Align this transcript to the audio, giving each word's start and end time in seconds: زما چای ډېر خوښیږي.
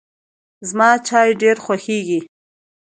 زما 0.69 0.89
چای 1.07 1.29
ډېر 1.41 1.57
خوښیږي. 1.65 2.19